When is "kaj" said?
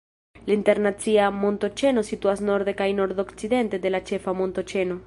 2.81-2.91